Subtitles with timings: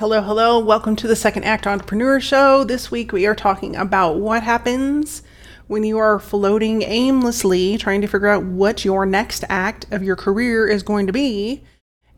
[0.00, 0.58] Hello, hello.
[0.58, 2.64] Welcome to the Second Act Entrepreneur Show.
[2.64, 5.22] This week we are talking about what happens
[5.66, 10.16] when you are floating aimlessly trying to figure out what your next act of your
[10.16, 11.62] career is going to be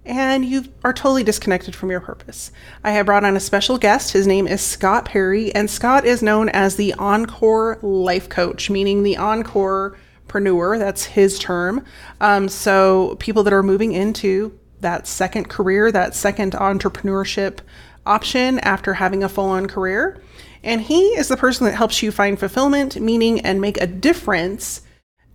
[0.06, 2.52] and you are totally disconnected from your purpose.
[2.84, 4.12] I have brought on a special guest.
[4.12, 9.02] His name is Scott Perry, and Scott is known as the Encore Life Coach, meaning
[9.02, 10.78] the Encore preneur.
[10.78, 11.84] That's his term.
[12.20, 17.58] Um, so people that are moving into that second career, that second entrepreneurship
[18.04, 20.20] option after having a full on career.
[20.62, 24.82] And he is the person that helps you find fulfillment, meaning, and make a difference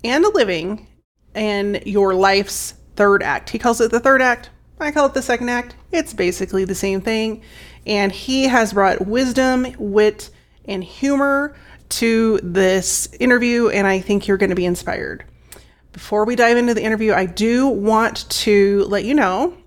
[0.04, 0.88] and a living
[1.36, 3.50] in your life's third act.
[3.50, 4.50] He calls it the third act.
[4.80, 5.76] I call it the second act.
[5.92, 7.42] It's basically the same thing.
[7.86, 10.30] And he has brought wisdom, wit,
[10.66, 11.56] and humor
[11.90, 15.23] to this interview, and I think you're going to be inspired.
[15.98, 19.58] Before we dive into the interview, I do want to let you know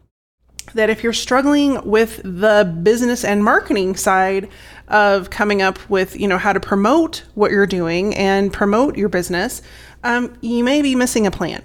[0.75, 4.49] that if you're struggling with the business and marketing side
[4.87, 9.09] of coming up with, you know, how to promote what you're doing and promote your
[9.09, 9.61] business,
[10.05, 11.65] um, you may be missing a plan.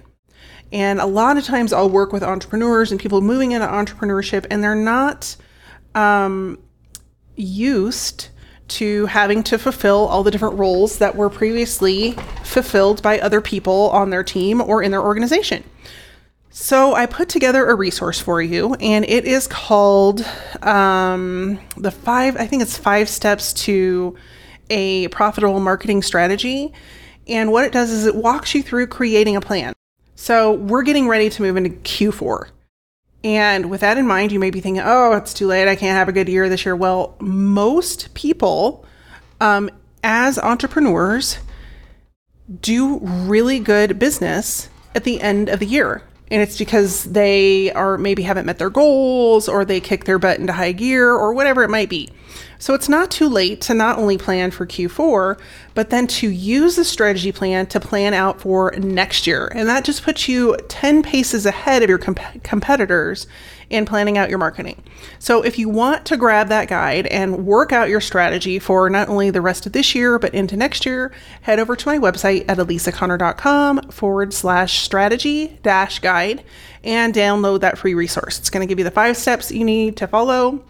[0.71, 4.63] And a lot of times I'll work with entrepreneurs and people moving into entrepreneurship, and
[4.63, 5.35] they're not
[5.93, 6.57] um,
[7.35, 8.29] used
[8.67, 12.11] to having to fulfill all the different roles that were previously
[12.43, 15.63] fulfilled by other people on their team or in their organization.
[16.49, 20.25] So I put together a resource for you, and it is called
[20.61, 22.37] um, the five.
[22.37, 24.15] I think it's five steps to
[24.69, 26.73] a profitable marketing strategy.
[27.27, 29.73] And what it does is it walks you through creating a plan.
[30.15, 32.47] So we're getting ready to move into Q4.
[33.25, 35.67] And with that in mind, you may be thinking, oh, it's too late.
[35.67, 36.75] I can't have a good year this year.
[36.75, 38.85] Well, most people,
[39.41, 39.71] um,
[40.03, 41.39] as entrepreneurs,
[42.61, 46.03] do really good business at the end of the year.
[46.31, 50.39] And it's because they are maybe haven't met their goals or they kick their butt
[50.39, 52.09] into high gear or whatever it might be.
[52.57, 55.39] So it's not too late to not only plan for Q4,
[55.73, 59.51] but then to use the strategy plan to plan out for next year.
[59.53, 63.27] And that just puts you 10 paces ahead of your comp- competitors
[63.69, 64.83] in planning out your marketing.
[65.19, 69.09] So if you want to grab that guide and work out your strategy for not
[69.09, 71.11] only the rest of this year, but into next year,
[71.41, 76.43] head over to my website at elisaconnor.com forward slash strategy dash guide
[76.83, 78.39] and download that free resource.
[78.39, 80.63] It's going to give you the five steps you need to follow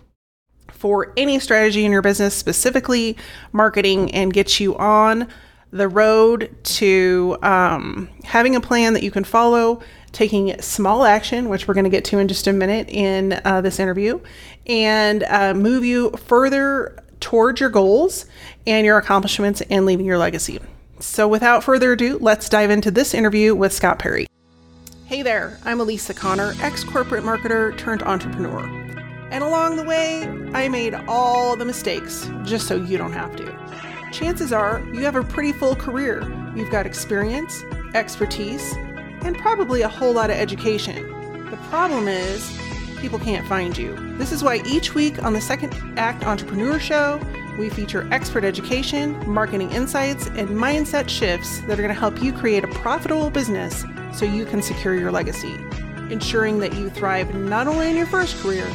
[0.72, 3.18] for any strategy in your business, specifically
[3.52, 5.28] marketing, and get you on
[5.72, 9.82] the road to um, having a plan that you can follow,
[10.16, 13.60] taking small action, which we're going to get to in just a minute in uh,
[13.60, 14.20] this interview,
[14.66, 18.26] and uh, move you further towards your goals
[18.66, 20.60] and your accomplishments and leaving your legacy.
[21.00, 24.26] So, without further ado, let's dive into this interview with Scott Perry.
[25.06, 28.64] Hey there, I'm Elisa Connor, ex corporate marketer turned entrepreneur.
[29.32, 34.10] And along the way, I made all the mistakes just so you don't have to.
[34.14, 36.22] Chances are you have a pretty full career.
[36.56, 38.76] You've got experience, expertise,
[39.26, 41.10] and probably a whole lot of education.
[41.50, 42.56] The problem is,
[43.00, 43.96] people can't find you.
[44.18, 47.20] This is why each week on the Second Act Entrepreneur Show,
[47.58, 52.34] we feature expert education, marketing insights, and mindset shifts that are going to help you
[52.34, 55.56] create a profitable business so you can secure your legacy,
[56.12, 58.72] ensuring that you thrive not only in your first career,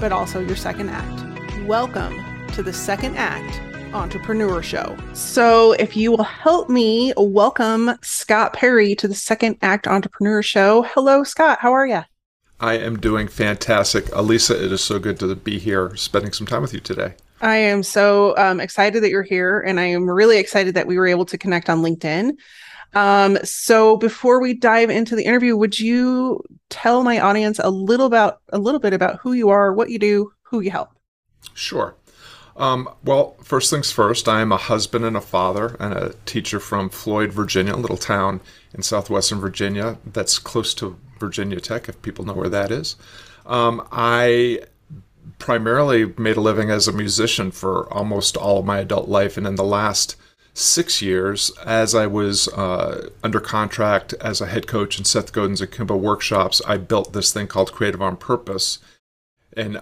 [0.00, 1.62] but also your second act.
[1.62, 4.96] Welcome to the Second Act Entrepreneur Show.
[5.12, 10.82] So, if you will help me welcome Scott Perry to the Second Act Entrepreneur Show.
[10.82, 11.58] Hello, Scott.
[11.60, 12.02] How are you?
[12.60, 14.08] I am doing fantastic.
[14.14, 17.14] Elisa, it is so good to be here spending some time with you today.
[17.40, 20.96] I am so um, excited that you're here, and I am really excited that we
[20.96, 22.36] were able to connect on LinkedIn.
[22.94, 28.06] Um, so before we dive into the interview, would you tell my audience a little
[28.06, 30.90] about a little bit about who you are, what you do, who you help?
[31.54, 31.96] Sure.
[32.56, 36.60] Um, well, first things first, I am a husband and a father and a teacher
[36.60, 38.40] from Floyd, Virginia, a little town
[38.74, 42.96] in southwestern Virginia that's close to Virginia Tech, if people know where that is.
[43.46, 44.60] Um, I
[45.38, 49.46] primarily made a living as a musician for almost all of my adult life, and
[49.46, 50.16] in the last
[50.54, 55.62] six years, as I was uh, under contract as a head coach in Seth Godin's
[55.62, 58.78] Akimbo workshops, I built this thing called Creative on Purpose.
[59.56, 59.80] And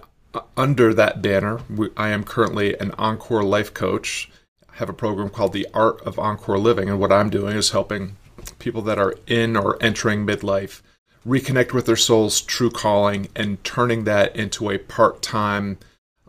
[0.55, 1.59] under that banner,
[1.97, 4.31] I am currently an Encore life coach.
[4.69, 7.71] I have a program called The Art of Encore Living, and what I'm doing is
[7.71, 8.17] helping
[8.59, 10.81] people that are in or entering midlife
[11.25, 15.77] reconnect with their soul's true calling and turning that into a part time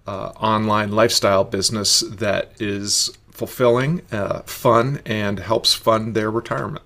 [0.07, 6.85] uh, online lifestyle business that is fulfilling, uh, fun, and helps fund their retirement.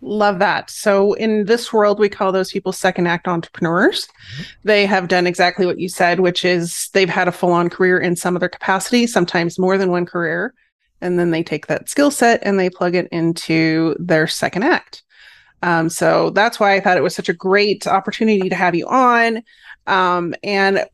[0.00, 0.70] Love that.
[0.70, 4.06] So, in this world, we call those people second act entrepreneurs.
[4.06, 4.42] Mm-hmm.
[4.64, 7.98] They have done exactly what you said, which is they've had a full on career
[7.98, 10.54] in some other capacity, sometimes more than one career.
[11.00, 15.02] And then they take that skill set and they plug it into their second act.
[15.62, 18.86] Um, so, that's why I thought it was such a great opportunity to have you
[18.86, 19.42] on.
[19.88, 20.84] Um, and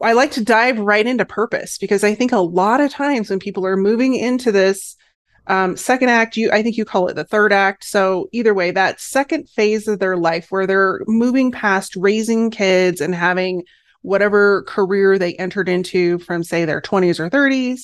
[0.00, 3.40] I like to dive right into purpose because I think a lot of times when
[3.40, 4.96] people are moving into this
[5.46, 7.84] um, second act, you I think you call it the third act.
[7.84, 13.00] So either way, that second phase of their life where they're moving past raising kids
[13.00, 13.64] and having
[14.02, 17.82] whatever career they entered into from say their 20s or 30s,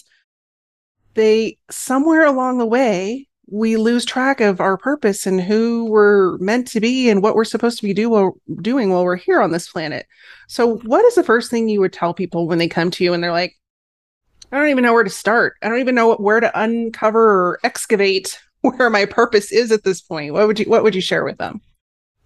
[1.14, 6.68] they somewhere along the way we lose track of our purpose and who we're meant
[6.68, 8.32] to be and what we're supposed to be do,
[8.62, 10.06] doing while we're here on this planet.
[10.48, 13.12] So, what is the first thing you would tell people when they come to you
[13.12, 13.56] and they're like,
[14.52, 15.56] I don't even know where to start.
[15.62, 20.00] I don't even know where to uncover or excavate where my purpose is at this
[20.00, 20.32] point.
[20.32, 21.60] What would you What would you share with them?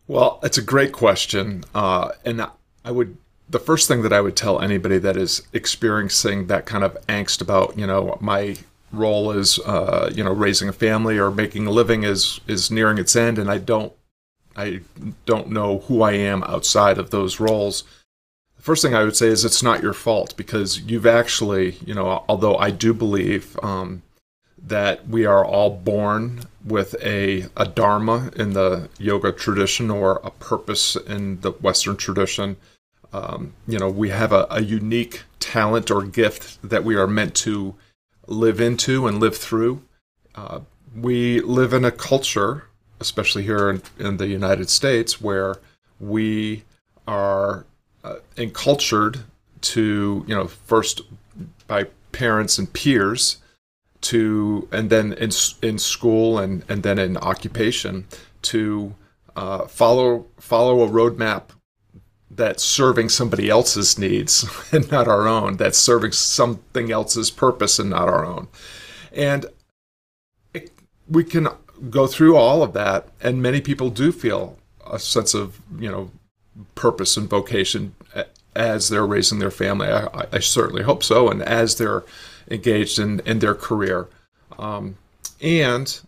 [0.06, 2.46] Well, it's a great question, uh, and
[2.84, 3.16] I would.
[3.48, 7.42] The first thing that I would tell anybody that is experiencing that kind of angst
[7.42, 8.56] about, you know, my
[8.90, 12.98] role is, uh, you know, raising a family or making a living is is nearing
[12.98, 13.92] its end, and I don't,
[14.56, 14.80] I
[15.26, 17.84] don't know who I am outside of those roles
[18.64, 22.24] first thing I would say is it's not your fault because you've actually, you know,
[22.30, 24.02] although I do believe um,
[24.56, 30.30] that we are all born with a, a dharma in the yoga tradition or a
[30.30, 32.56] purpose in the Western tradition.
[33.12, 37.34] Um, you know, we have a, a unique talent or gift that we are meant
[37.36, 37.74] to
[38.26, 39.82] live into and live through.
[40.34, 40.60] Uh,
[40.96, 42.64] we live in a culture,
[42.98, 45.56] especially here in, in the United States, where
[46.00, 46.64] we
[47.06, 47.66] are
[48.04, 49.24] uh, encultured
[49.62, 51.00] to you know first
[51.66, 53.38] by parents and peers
[54.02, 55.30] to and then in
[55.62, 58.06] in school and and then in occupation
[58.42, 58.94] to
[59.34, 61.44] uh, follow follow a roadmap
[62.30, 67.90] that's serving somebody else's needs and not our own that's serving something else's purpose and
[67.90, 68.48] not our own.
[69.12, 69.46] And
[70.52, 70.70] it,
[71.08, 71.48] we can
[71.90, 76.10] go through all of that and many people do feel a sense of you know
[76.74, 77.94] purpose and vocation
[78.54, 79.88] as they're raising their family.
[79.88, 82.04] I, I certainly hope so, and as they're
[82.50, 84.08] engaged in, in their career.
[84.58, 84.96] Um,
[85.40, 86.00] and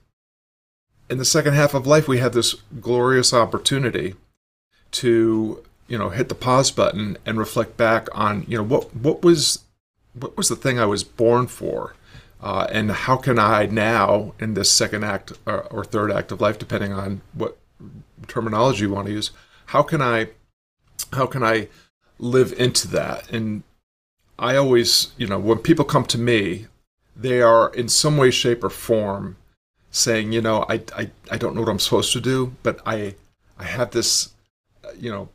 [1.09, 4.15] in the second half of life, we have this glorious opportunity
[4.93, 9.23] to you know hit the pause button and reflect back on you know what what
[9.23, 9.65] was
[10.15, 11.95] what was the thing I was born for.
[12.41, 16.41] Uh, and how can I now, in this second act or, or third act of
[16.41, 17.57] life, depending on what
[18.29, 19.31] terminology you want to use,
[19.67, 20.29] how can I
[21.13, 21.69] how can I
[22.19, 23.31] live into that?
[23.31, 23.63] And
[24.39, 26.67] I always, you know, when people come to me,
[27.15, 29.37] they are in some way, shape, or form
[29.91, 33.15] saying, you know, I, I, I don't know what I'm supposed to do, but I,
[33.59, 34.35] I have this,
[34.99, 35.31] you know,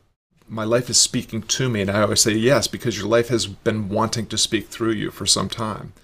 [0.48, 1.80] my life is speaking to me.
[1.80, 5.10] And I always say, yes, because your life has been wanting to speak through you
[5.10, 5.94] for some time.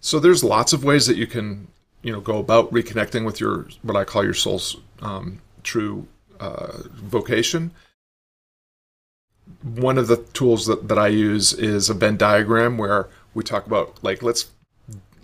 [0.00, 1.68] So there's lots of ways that you can,
[2.02, 6.08] you know, go about reconnecting with your, what I call your soul's um, true
[6.40, 7.72] uh, vocation
[9.62, 13.66] one of the tools that, that I use is a Venn diagram where we talk
[13.66, 14.50] about like let's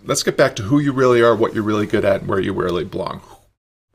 [0.05, 2.39] let's get back to who you really are, what you're really good at, and where
[2.39, 3.21] you really belong.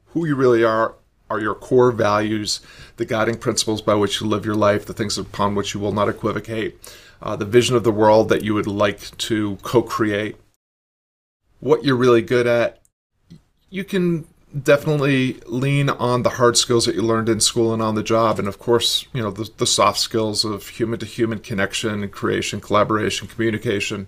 [0.08, 0.94] Who you really are
[1.30, 2.60] are your core values,
[2.96, 5.92] the guiding principles by which you live your life, the things upon which you will
[5.92, 6.78] not equivocate,
[7.22, 10.36] uh, the vision of the world that you would like to co-create.
[11.61, 12.80] What you're really good at,
[13.70, 14.26] you can
[14.61, 18.38] definitely lean on the hard skills that you learned in school and on the job.
[18.38, 22.61] And of course you know the, the soft skills of human to human connection creation
[22.61, 24.06] collaboration communication.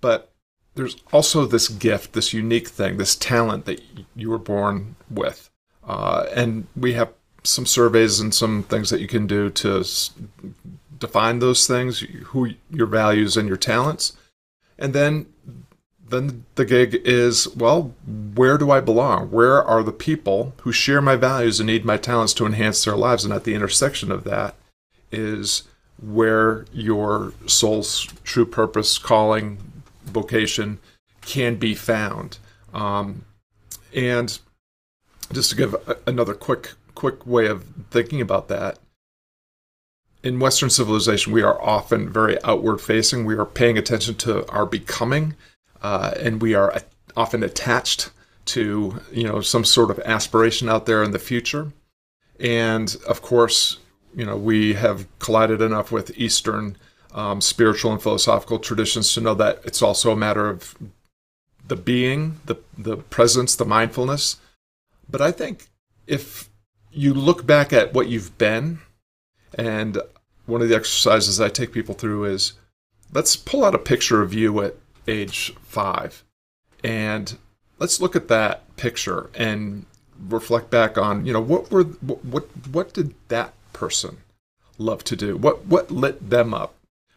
[0.00, 0.32] But
[0.74, 3.80] there's also this gift this unique thing this talent that
[4.14, 5.50] you were born with.
[5.84, 7.12] Uh, and we have
[7.44, 10.12] some surveys and some things that you can do to s-
[10.98, 14.16] define those things who your values and your talents.
[14.78, 15.26] And then
[16.12, 17.94] then the gig is well,
[18.34, 19.30] where do I belong?
[19.30, 22.96] Where are the people who share my values and need my talents to enhance their
[22.96, 23.24] lives?
[23.24, 24.54] And at the intersection of that
[25.10, 25.62] is
[26.00, 29.58] where your soul's true purpose, calling,
[30.04, 30.78] vocation
[31.22, 32.38] can be found.
[32.74, 33.24] Um,
[33.94, 34.38] and
[35.32, 38.78] just to give a, another quick quick way of thinking about that,
[40.22, 43.24] in Western civilization, we are often very outward facing.
[43.24, 45.34] We are paying attention to our becoming
[45.82, 46.80] uh, and we are
[47.16, 48.10] often attached
[48.44, 51.72] to you know some sort of aspiration out there in the future.
[52.40, 53.78] And of course,
[54.14, 56.76] you know we have collided enough with Eastern
[57.12, 60.74] um, spiritual and philosophical traditions to know that it's also a matter of
[61.66, 64.36] the being, the the presence, the mindfulness.
[65.08, 65.68] But I think
[66.06, 66.48] if
[66.90, 68.78] you look back at what you've been,
[69.54, 69.98] and
[70.46, 72.54] one of the exercises I take people through is
[73.12, 76.24] let's pull out a picture of you at age five,
[76.82, 77.36] and
[77.78, 79.86] let's look at that picture and
[80.28, 84.18] reflect back on you know what were what what, did that person
[84.78, 85.36] love to do?
[85.36, 86.74] What what lit them up?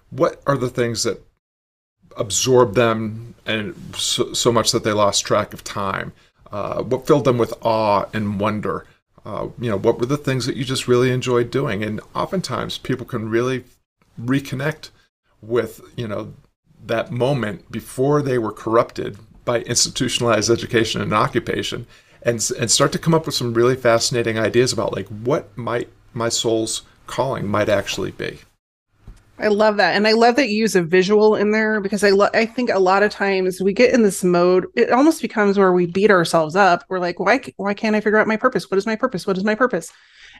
[0.09, 1.23] What are the things that
[2.17, 6.13] absorbed them and so, so much that they lost track of time?
[6.51, 8.85] Uh, what filled them with awe and wonder?
[9.25, 11.83] Uh, you know, what were the things that you just really enjoyed doing?
[11.83, 13.65] And oftentimes, people can really
[14.21, 14.91] reconnect
[15.41, 16.33] with you know
[16.87, 21.85] that moment before they were corrupted by institutionalized education and occupation,
[22.21, 25.89] and and start to come up with some really fascinating ideas about like what might
[26.13, 28.39] my soul's calling might actually be.
[29.37, 29.95] I love that.
[29.95, 32.69] And I love that you use a visual in there because I lo- I think
[32.69, 36.09] a lot of times we get in this mode it almost becomes where we beat
[36.09, 36.85] ourselves up.
[36.89, 38.71] We're like why why can't I figure out my purpose?
[38.71, 39.27] What is my purpose?
[39.27, 39.91] What is my purpose?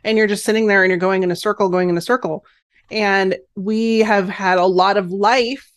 [0.04, 2.46] And you're just sitting there and you're going in a circle, going in a circle.
[2.92, 5.72] And we have had a lot of life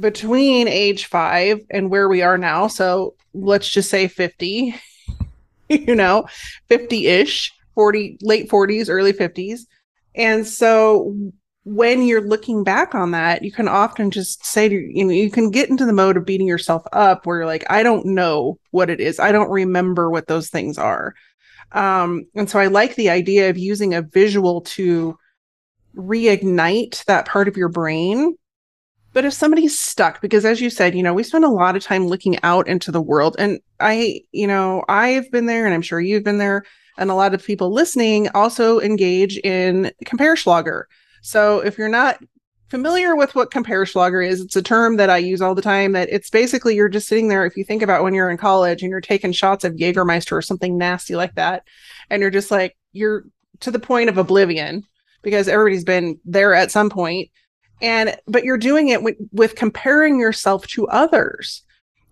[0.00, 2.66] between age 5 and where we are now.
[2.66, 4.74] So let's just say 50.
[5.70, 6.26] you know,
[6.68, 9.60] 50ish, 40 late 40s, early 50s.
[10.14, 11.14] And so
[11.64, 15.30] when you're looking back on that, you can often just say to you know, you
[15.30, 18.58] can get into the mode of beating yourself up where you're like, I don't know
[18.72, 19.20] what it is.
[19.20, 21.14] I don't remember what those things are.
[21.72, 25.16] Um, and so I like the idea of using a visual to
[25.94, 28.34] reignite that part of your brain.
[29.12, 31.82] But if somebody's stuck, because as you said, you know, we spend a lot of
[31.82, 33.34] time looking out into the world.
[33.38, 36.64] And I, you know, I've been there and I'm sure you've been there.
[36.96, 40.84] And a lot of people listening also engage in Comparschlager
[41.22, 42.18] so if you're not
[42.68, 46.08] familiar with what Comparschlager is, it's a term that I use all the time that
[46.10, 48.90] it's basically you're just sitting there if you think about when you're in college and
[48.90, 51.64] you're taking shots of Jägermeister or something nasty like that
[52.10, 53.24] and you're just like you're
[53.60, 54.84] to the point of oblivion
[55.22, 57.30] because everybody's been there at some point
[57.80, 61.62] and but you're doing it with, with comparing yourself to others.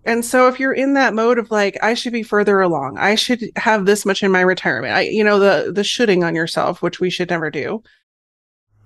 [0.05, 3.15] And so if you're in that mode of like I should be further along, I
[3.15, 4.93] should have this much in my retirement.
[4.93, 7.83] I you know the the shooting on yourself, which we should never do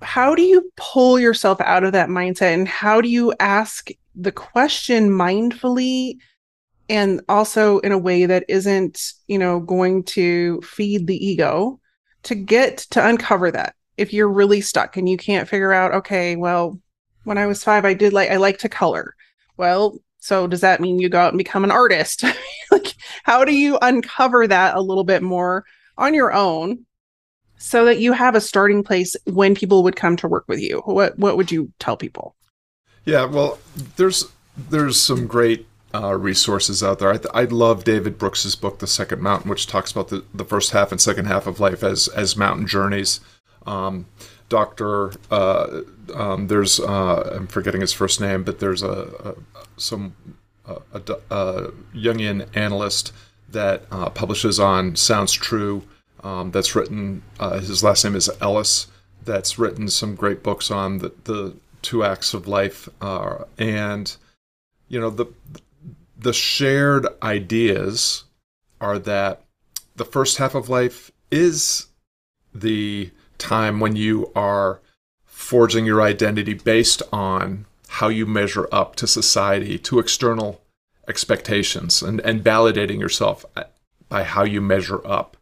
[0.03, 4.31] how do you pull yourself out of that mindset and how do you ask the
[4.31, 6.17] question mindfully
[6.89, 11.79] and also in a way that isn't you know going to feed the ego
[12.23, 16.35] to get to uncover that if you're really stuck and you can't figure out okay
[16.35, 16.79] well
[17.23, 19.15] when i was 5 i did like i like to color.
[19.57, 22.23] Well so does that mean you go out and become an artist?
[22.71, 25.63] Like how do you uncover that a little bit more
[25.95, 26.87] on your own
[27.59, 30.81] so that you have a starting place when people would come to work with you?
[30.85, 32.35] What what would you tell people?
[33.05, 33.59] Yeah well
[33.97, 34.25] there's
[34.57, 37.11] there's some great uh, resources out there.
[37.11, 40.45] I, th- I love david brooks's book the second mountain which talks about the, the
[40.45, 43.19] first half and second half of life as as mountain journeys
[43.65, 44.05] um,
[44.49, 45.81] dr uh,
[46.13, 48.91] um, there's uh, i'm forgetting his first name but there's a,
[49.23, 49.35] a
[49.77, 50.15] some
[50.65, 53.11] a, a, jungian analyst
[53.49, 55.83] that uh, publishes on sounds true
[56.23, 58.87] um, that's written, uh, his last name is Hollis,
[59.25, 62.87] that's written some great books on the, the two acts of life.
[63.01, 64.15] Uh, and,
[64.87, 65.25] you know, the,
[66.17, 68.23] the shared ideas
[68.79, 69.43] are that
[69.95, 71.87] the first half of life is
[72.55, 73.11] the
[73.43, 74.79] time when you are
[75.25, 80.61] forging your identity based on how you measure up to society, to external
[81.07, 83.65] expectations, and, and validating yourself uh,
[84.07, 85.35] by how you measure up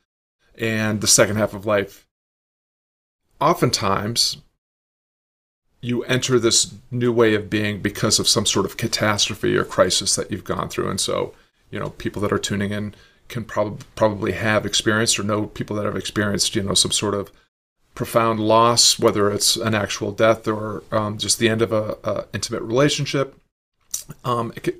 [0.57, 2.07] and the second half of life.
[3.39, 4.37] Oftentimes,
[5.81, 10.15] you enter this new way of being because of some sort of catastrophe or crisis
[10.15, 10.89] that you've gone through.
[10.89, 11.33] And so,
[11.69, 12.93] you know, people that are tuning in
[13.29, 17.15] can prob- probably have experienced or know people that have experienced, you know, some sort
[17.15, 17.31] of
[17.95, 22.25] profound loss, whether it's an actual death or um, just the end of a, a
[22.33, 23.35] intimate relationship,
[24.23, 24.79] um, could,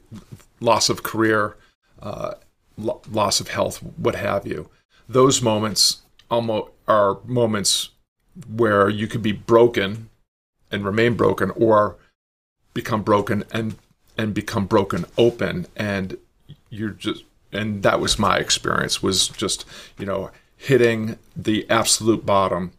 [0.59, 1.55] loss of career,
[2.01, 2.33] uh,
[2.77, 4.69] lo- loss of health, what have you.
[5.07, 7.89] Those moments almost are moments
[8.49, 10.09] where you could be broken
[10.71, 11.97] and remain broken or
[12.73, 13.75] become broken and
[14.17, 15.67] and become broken open.
[15.75, 16.17] And
[16.69, 19.65] you're just and that was my experience was just
[19.97, 22.71] you know hitting the absolute bottom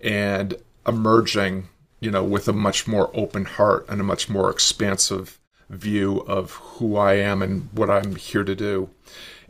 [0.00, 0.54] and
[0.86, 1.68] emerging
[2.00, 5.38] you know with a much more open heart and a much more expansive
[5.68, 8.90] view of who I am and what I'm here to do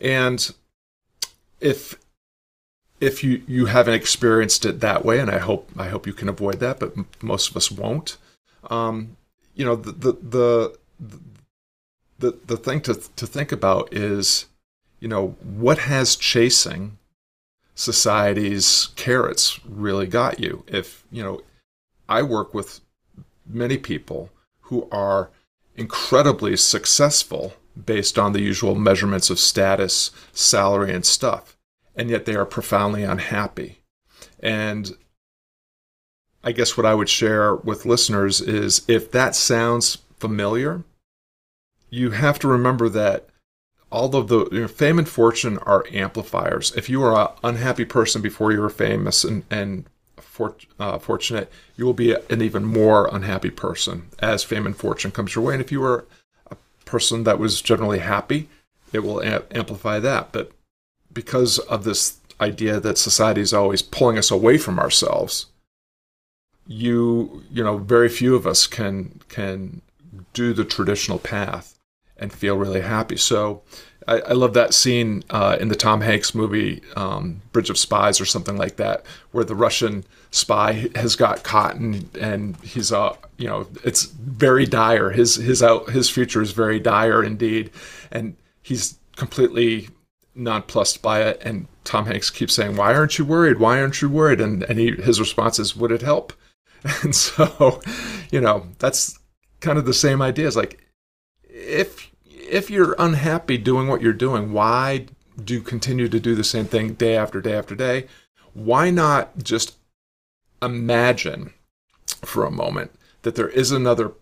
[0.00, 0.52] and
[1.60, 1.96] if
[3.00, 6.28] if you you haven't experienced it that way, and I hope I hope you can
[6.28, 8.18] avoid that, but most of us won't.
[8.68, 9.16] Um,
[9.54, 10.12] you know, the the
[11.00, 11.20] the
[12.18, 14.46] the, the thing to to think about is,
[15.00, 16.98] you know, what has chasing
[17.80, 20.62] society's carrots really got you.
[20.66, 21.40] If, you know,
[22.10, 22.80] I work with
[23.46, 24.28] many people
[24.64, 25.30] who are
[25.76, 27.54] incredibly successful
[27.86, 31.56] based on the usual measurements of status, salary, and stuff,
[31.96, 33.80] and yet they are profoundly unhappy.
[34.40, 34.94] And
[36.44, 40.84] I guess what I would share with listeners is if that sounds familiar,
[41.88, 43.29] you have to remember that
[43.90, 46.72] all of the you know, fame and fortune are amplifiers.
[46.76, 49.84] If you are an unhappy person before you were famous and, and
[50.18, 55.10] for, uh, fortunate, you will be an even more unhappy person as fame and fortune
[55.10, 55.54] comes your way.
[55.54, 56.06] And if you were
[56.50, 58.48] a person that was generally happy,
[58.92, 60.30] it will a- amplify that.
[60.32, 60.52] But
[61.12, 65.46] because of this idea that society is always pulling us away from ourselves,
[66.66, 69.82] you you know very few of us can can
[70.32, 71.79] do the traditional path
[72.20, 73.16] and feel really happy.
[73.16, 73.62] So
[74.06, 78.20] I, I love that scene uh, in the Tom Hanks movie um, Bridge of Spies
[78.20, 83.16] or something like that, where the Russian spy has got caught and, and he's uh
[83.36, 85.10] you know it's very dire.
[85.10, 87.70] His his out his future is very dire indeed,
[88.12, 89.88] and he's completely
[90.34, 91.40] nonplussed by it.
[91.44, 93.58] And Tom Hanks keeps saying, "Why aren't you worried?
[93.58, 96.32] Why aren't you worried?" And and he, his response is, "Would it help?"
[97.02, 97.80] And so,
[98.30, 99.18] you know, that's
[99.60, 100.46] kind of the same idea.
[100.46, 100.80] It's like
[101.70, 105.06] if if you're unhappy doing what you're doing, why
[105.42, 108.06] do you continue to do the same thing day after day after day?
[108.52, 109.76] Why not just
[110.60, 111.52] imagine
[112.24, 112.90] for a moment
[113.22, 114.12] that there is another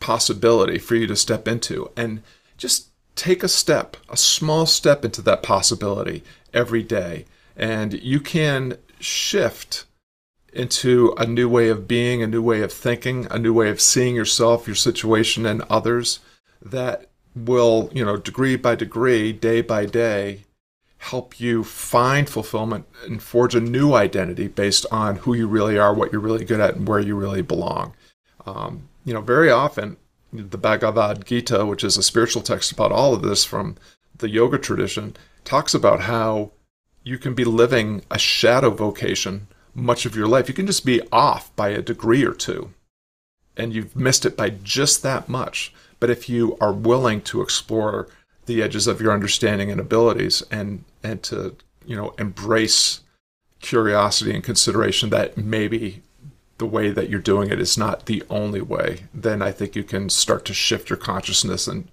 [0.00, 2.22] possibility for you to step into and
[2.56, 7.24] just take a step, a small step into that possibility every day.
[7.56, 9.86] And you can shift
[10.52, 13.80] into a new way of being, a new way of thinking, a new way of
[13.80, 16.20] seeing yourself, your situation, and others
[16.70, 20.44] that will, you know, degree by degree, day by day,
[20.98, 25.94] help you find fulfillment and forge a new identity based on who you really are,
[25.94, 27.94] what you're really good at, and where you really belong.
[28.46, 29.96] Um, you know, very often
[30.32, 33.76] the Bhagavad Gita, which is a spiritual text about all of this from
[34.18, 36.52] the yoga tradition, talks about how
[37.04, 40.48] you can be living a shadow vocation much of your life.
[40.48, 42.72] You can just be off by a degree or two,
[43.56, 45.72] and you've missed it by just that much.
[46.00, 48.08] But if you are willing to explore
[48.46, 53.00] the edges of your understanding and abilities and and to you know embrace
[53.60, 56.02] curiosity and consideration that maybe
[56.58, 59.82] the way that you're doing it is not the only way then i think you
[59.82, 61.88] can start to shift your consciousness and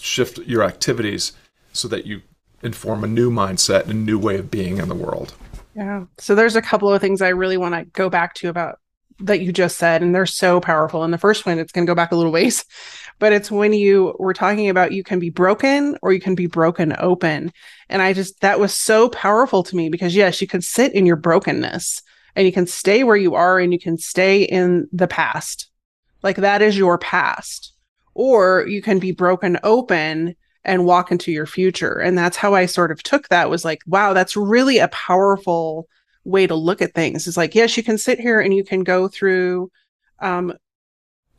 [0.00, 1.32] shift your activities
[1.72, 2.22] so that you
[2.62, 5.34] inform a new mindset and a new way of being in the world.
[5.74, 6.04] Yeah.
[6.18, 8.80] So there's a couple of things i really want to go back to about
[9.20, 11.90] that you just said and they're so powerful and the first one it's going to
[11.90, 12.64] go back a little ways
[13.18, 16.46] but it's when you were talking about you can be broken or you can be
[16.46, 17.52] broken open.
[17.88, 21.06] And I just, that was so powerful to me because, yes, you can sit in
[21.06, 22.02] your brokenness
[22.36, 25.68] and you can stay where you are and you can stay in the past.
[26.22, 27.72] Like that is your past.
[28.14, 31.98] Or you can be broken open and walk into your future.
[31.98, 35.88] And that's how I sort of took that was like, wow, that's really a powerful
[36.28, 37.26] way to look at things.
[37.26, 39.70] It's like, yes, you can sit here and you can go through
[40.20, 40.52] um,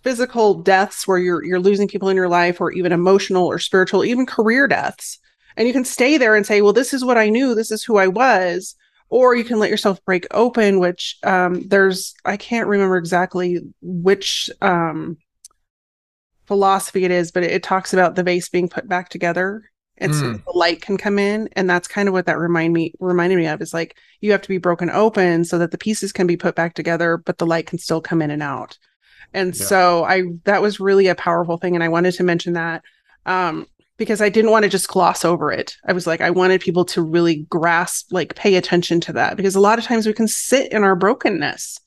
[0.04, 4.04] physical deaths where you're you're losing people in your life or even emotional or spiritual
[4.04, 5.20] even career deaths.
[5.58, 7.54] And you can stay there and say well this is what i knew.
[7.56, 8.76] This is who i was.
[9.12, 14.50] Or you can let yourself break open which um, there's i can't remember exactly which
[14.62, 15.18] um,
[16.46, 19.64] philosophy it is but it, it, talks about the vase being put back together
[20.00, 20.20] and mm.
[20.20, 23.38] so the light can come in and that's kind of what that remind me reminded
[23.38, 26.28] me of is like you have to be broken open so that the pieces can
[26.28, 28.78] be put back together but the light can still come in and out
[29.34, 29.66] and yeah.
[29.66, 32.84] so I that was really a powerful thing and I wanted to mention that
[33.26, 35.76] um because I didn't want to just gloss over it.
[35.86, 39.56] I was like I wanted people to really grasp like pay attention to that because
[39.56, 41.80] a lot of times we can sit in our brokenness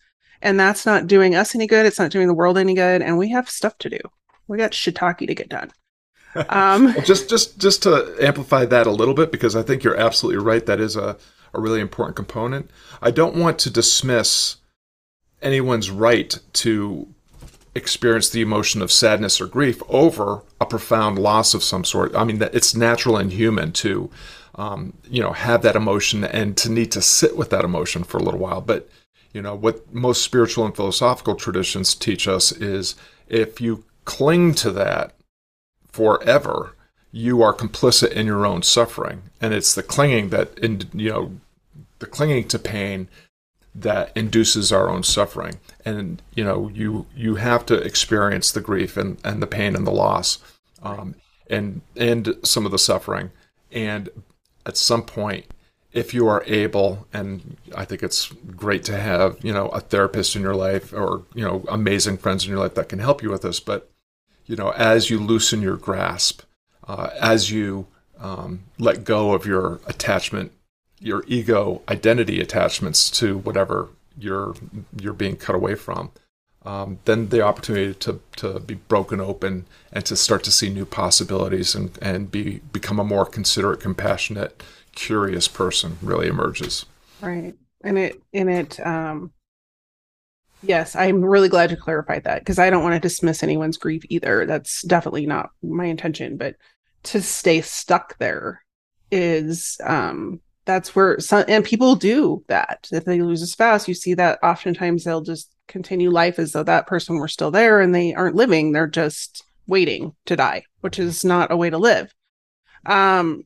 [0.42, 3.16] and that's not doing us any good, it's not doing the world any good and
[3.18, 3.98] we have stuff to do.
[4.46, 5.72] We got shiitake to get done.
[6.48, 10.42] Um just just just to amplify that a little bit because I think you're absolutely
[10.42, 11.16] right that is a
[11.54, 12.70] a really important component.
[13.00, 14.56] I don't want to dismiss
[15.42, 17.08] anyone's right to
[17.74, 22.14] experience the emotion of sadness or grief over a profound loss of some sort.
[22.14, 24.10] I mean, that it's natural and human to,
[24.54, 28.18] um, you know, have that emotion and to need to sit with that emotion for
[28.18, 28.60] a little while.
[28.60, 28.88] But,
[29.32, 32.94] you know, what most spiritual and philosophical traditions teach us is
[33.28, 35.14] if you cling to that
[35.92, 36.74] forever,
[37.10, 39.22] you are complicit in your own suffering.
[39.40, 41.32] And it's the clinging that, in, you know,
[41.98, 43.08] the clinging to pain
[43.74, 48.98] that induces our own suffering and you know you you have to experience the grief
[48.98, 50.38] and, and the pain and the loss
[50.82, 51.14] um,
[51.48, 53.30] and and some of the suffering
[53.70, 54.10] and
[54.66, 55.46] at some point
[55.92, 60.34] if you are able, and I think it's great to have, you know, a therapist
[60.34, 63.30] in your life or, you know, amazing friends in your life that can help you
[63.30, 63.60] with this.
[63.60, 63.90] But,
[64.46, 66.42] you know, as you loosen your grasp,
[66.86, 67.86] uh, as you
[68.18, 70.52] um, let go of your attachment,
[70.98, 74.54] your ego identity attachments to whatever you're
[75.00, 76.10] you're being cut away from,
[76.64, 80.86] um, then the opportunity to, to be broken open and to start to see new
[80.86, 84.62] possibilities and, and be become a more considerate, compassionate,
[84.94, 86.86] curious person really emerges.
[87.20, 87.54] Right.
[87.82, 89.32] And it and it um
[90.62, 94.02] yes, I'm really glad you clarified that because I don't want to dismiss anyone's grief
[94.08, 94.46] either.
[94.46, 96.56] That's definitely not my intention, but
[97.04, 98.62] to stay stuck there
[99.10, 102.88] is um that's where some and people do that.
[102.92, 106.62] If they lose a spouse, you see that oftentimes they'll just continue life as though
[106.62, 110.98] that person were still there and they aren't living, they're just waiting to die, which
[110.98, 112.14] is not a way to live.
[112.86, 113.44] Um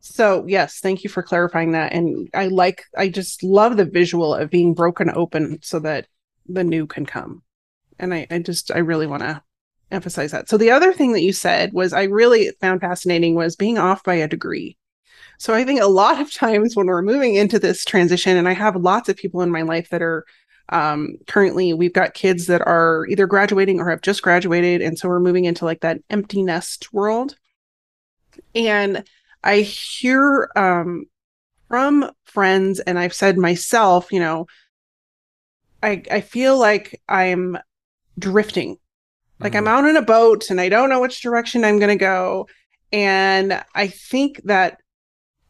[0.00, 1.92] so yes, thank you for clarifying that.
[1.92, 6.06] And I like I just love the visual of being broken open so that
[6.52, 7.42] the new can come.
[7.98, 9.42] And I, I just I really want to
[9.90, 10.48] emphasize that.
[10.48, 14.02] So the other thing that you said was I really found fascinating was being off
[14.02, 14.76] by a degree.
[15.38, 18.52] So I think a lot of times when we're moving into this transition, and I
[18.52, 20.24] have lots of people in my life that are
[20.68, 25.08] um, currently we've got kids that are either graduating or have just graduated, and so
[25.08, 27.36] we're moving into like that empty nest world.
[28.54, 29.04] And
[29.44, 31.06] I hear um,
[31.68, 34.46] from friends, and I've said myself, you know,
[35.82, 37.58] I I feel like I'm
[38.18, 38.78] drifting,
[39.40, 39.68] like mm-hmm.
[39.68, 42.48] I'm out in a boat and I don't know which direction I'm going to go.
[42.92, 44.78] And I think that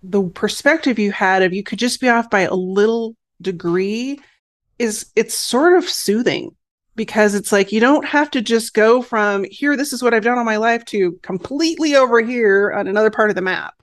[0.02, 4.18] the perspective you had of you could just be off by a little degree
[4.78, 6.54] is it's sort of soothing
[6.94, 10.24] because it's like you don't have to just go from here this is what I've
[10.24, 13.74] done all my life to completely over here on another part of the map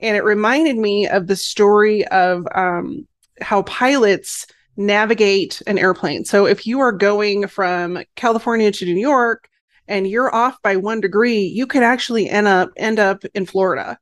[0.00, 3.06] and it reminded me of the story of um,
[3.40, 4.46] how pilots
[4.80, 6.24] navigate an airplane.
[6.24, 9.48] So if you are going from California to New York
[9.86, 13.98] and you're off by one degree, you could actually end up end up in Florida.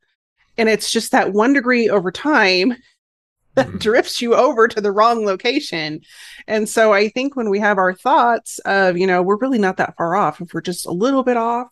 [0.57, 2.77] And it's just that one degree over time
[3.57, 3.79] that mm-hmm.
[3.79, 6.01] drifts you over to the wrong location.
[6.47, 9.79] And so I think when we have our thoughts of, you know, we're really not
[9.79, 10.41] that far off.
[10.41, 11.67] If we're just a little bit off,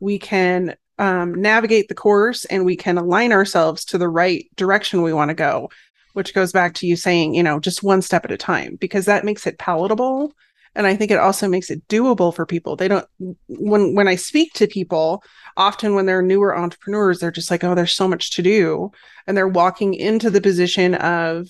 [0.00, 5.02] we can um, navigate the course and we can align ourselves to the right direction
[5.02, 5.68] we want to go
[6.16, 9.04] which goes back to you saying you know just one step at a time because
[9.04, 10.32] that makes it palatable
[10.74, 13.06] and i think it also makes it doable for people they don't
[13.48, 15.22] when when i speak to people
[15.56, 18.90] often when they're newer entrepreneurs they're just like oh there's so much to do
[19.26, 21.48] and they're walking into the position of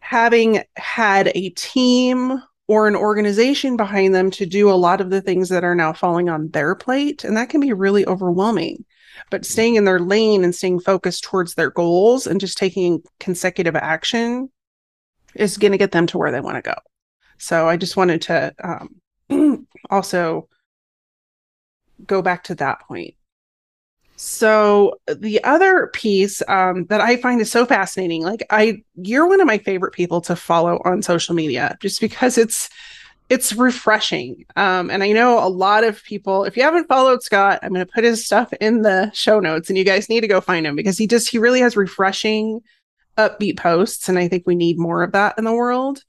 [0.00, 5.20] having had a team or an organization behind them to do a lot of the
[5.20, 7.24] things that are now falling on their plate.
[7.24, 8.84] And that can be really overwhelming.
[9.30, 13.76] But staying in their lane and staying focused towards their goals and just taking consecutive
[13.76, 14.50] action
[15.34, 16.74] is going to get them to where they want to go.
[17.38, 18.54] So I just wanted to
[19.30, 20.48] um, also
[22.06, 23.14] go back to that point.
[24.16, 29.40] So the other piece um, that I find is so fascinating, like I, you're one
[29.40, 32.70] of my favorite people to follow on social media, just because it's
[33.32, 34.44] it's refreshing.
[34.56, 36.44] Um, and I know a lot of people.
[36.44, 39.70] If you haven't followed Scott, I'm going to put his stuff in the show notes,
[39.70, 42.60] and you guys need to go find him because he just he really has refreshing,
[43.16, 46.04] upbeat posts, and I think we need more of that in the world.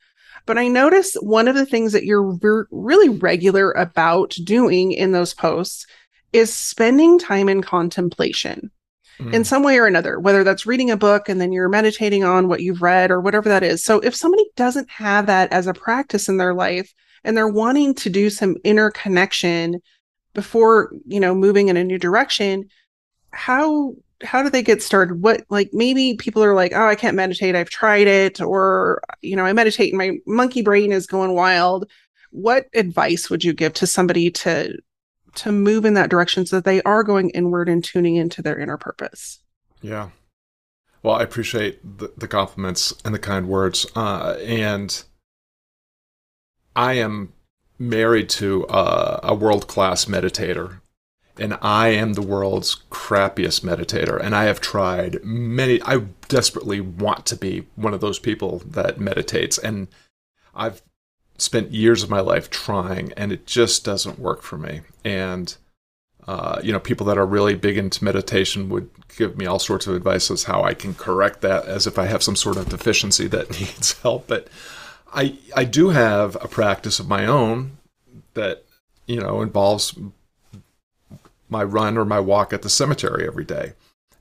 [0.46, 5.14] But I notice one of the things that you're re- really regular about doing in
[5.14, 5.88] those posts
[6.34, 8.70] is spending time in contemplation
[9.18, 9.34] mm.
[9.34, 12.50] in some way or another, whether that's reading a book and then you're meditating on
[12.50, 13.82] what you've read or whatever that is.
[13.82, 17.94] So if somebody doesn't have that as a practice in their life and they're wanting
[17.96, 19.82] to do some inner connection
[20.34, 22.70] before, you know, moving in a new direction,
[23.32, 25.22] how how do they get started?
[25.22, 27.56] What like maybe people are like, oh, I can't meditate.
[27.56, 31.90] I've tried it, or you know, I meditate and my monkey brain is going wild.
[32.32, 34.78] What advice would you give to somebody to
[35.36, 38.60] to move in that direction so that they are going inward and tuning into their
[38.60, 39.40] inner purpose.
[39.82, 40.10] Yeah.
[41.02, 43.86] Well, I appreciate the, the compliments and the kind words.
[43.96, 45.04] Uh, and
[46.76, 47.34] I am
[47.80, 50.80] married to uh, a world class meditator,
[51.38, 54.20] and I am the world's crappiest meditator.
[54.20, 59.00] And I have tried many, I desperately want to be one of those people that
[59.00, 59.58] meditates.
[59.58, 59.88] And
[60.54, 60.82] I've
[61.38, 64.82] spent years of my life trying, and it just doesn't work for me.
[65.04, 65.56] And
[66.28, 69.88] uh, you know, people that are really big into meditation would give me all sorts
[69.88, 72.70] of advice as how I can correct that, as if I have some sort of
[72.70, 74.28] deficiency that needs help.
[74.28, 74.48] But
[75.14, 77.78] I I do have a practice of my own
[78.34, 78.64] that
[79.06, 79.98] you know involves
[81.50, 83.74] my run or my walk at the cemetery every day.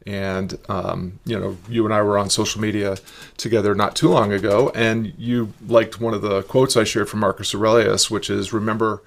[0.07, 2.97] And, um, you know, you and I were on social media
[3.37, 7.21] together not too long ago, and you liked one of the quotes I shared from
[7.21, 9.03] Marcus Aurelius, which is remember,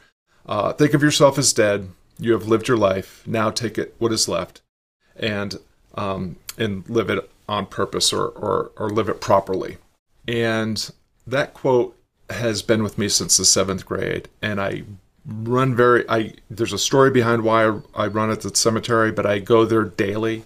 [0.45, 1.89] uh, think of yourself as dead.
[2.17, 3.23] You have lived your life.
[3.27, 4.61] Now take it what is left
[5.17, 5.55] and,
[5.95, 9.77] um, and live it on purpose or, or, or live it properly.
[10.27, 10.91] And
[11.27, 11.97] that quote
[12.29, 14.83] has been with me since the seventh grade, and I
[15.25, 16.07] run very.
[16.09, 19.65] I there's a story behind why I, I run at the cemetery, but I go
[19.65, 20.45] there daily,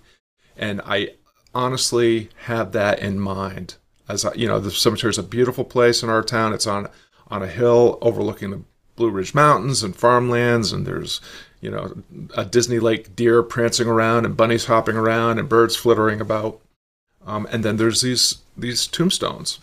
[0.57, 1.13] and I
[1.53, 3.75] honestly have that in mind.
[4.07, 6.53] As I, you know, the cemetery is a beautiful place in our town.
[6.53, 6.89] It's on
[7.27, 8.61] on a hill overlooking the
[8.95, 11.21] Blue Ridge Mountains and farmlands, and there's
[11.61, 12.03] you know
[12.35, 16.59] a Disney Lake deer prancing around and bunnies hopping around and birds flittering about.
[17.25, 19.59] Um, and then there's these these tombstones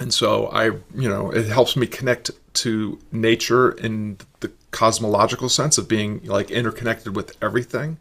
[0.00, 5.78] and so I, you know, it helps me connect to nature in the cosmological sense
[5.78, 7.98] of being like interconnected with everything,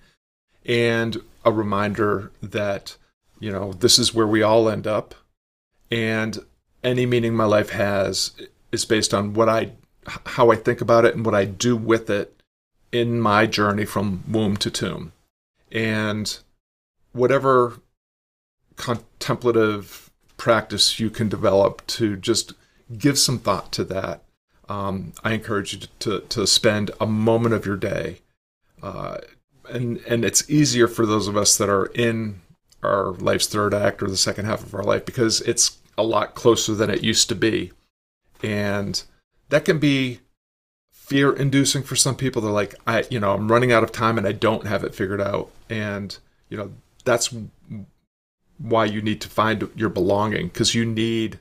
[0.66, 2.98] and a reminder that,
[3.40, 5.16] you know, this is where we all end up,
[5.92, 6.40] and
[6.84, 8.32] any meaning my life has
[8.72, 9.72] is based on what I,
[10.26, 12.42] how I think about it and what I do with it
[12.92, 15.14] in my journey from womb to tomb,
[15.72, 16.40] and
[17.12, 17.80] whatever
[18.76, 20.10] contemplative
[20.44, 22.52] practice you can develop to just
[22.98, 24.22] give some thought to that.
[24.68, 28.20] Um, I encourage you to, to, to, spend a moment of your day.
[28.82, 29.20] Uh,
[29.70, 32.42] and, and it's easier for those of us that are in
[32.84, 36.36] our life's third act or the second half of our life because it's a lot
[36.36, 37.72] closer than it used to be.
[38.44, 39.02] And
[39.48, 40.20] that can be
[40.92, 42.42] fear inducing for some people.
[42.42, 44.94] They're like, I, you know, I'm running out of time and I don't have it
[44.94, 45.52] figured out.
[45.70, 46.18] And,
[46.50, 46.74] you know,
[47.06, 47.34] that's
[48.58, 51.40] why you need to find your belonging because you need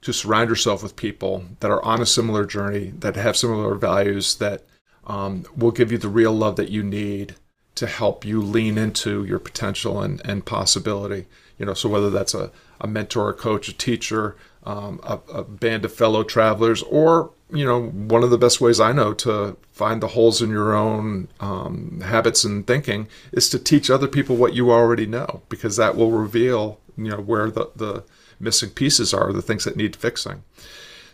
[0.00, 4.36] to surround yourself with people that are on a similar journey, that have similar values,
[4.36, 4.62] that
[5.06, 7.36] um, will give you the real love that you need
[7.74, 11.26] to help you lean into your potential and, and possibility.
[11.58, 15.44] You know, so whether that's a, a mentor, a coach, a teacher, um, a, a
[15.44, 19.56] band of fellow travelers, or you know, one of the best ways I know to
[19.70, 24.36] find the holes in your own um, habits and thinking is to teach other people
[24.36, 28.04] what you already know, because that will reveal, you know, where the, the
[28.40, 30.42] missing pieces are, the things that need fixing.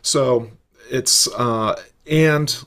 [0.00, 0.50] So
[0.90, 2.64] it's, uh, and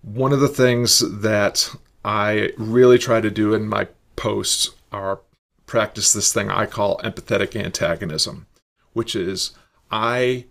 [0.00, 5.20] one of the things that I really try to do in my posts are
[5.66, 8.46] practice this thing I call empathetic antagonism,
[8.94, 9.50] which is
[9.90, 10.46] I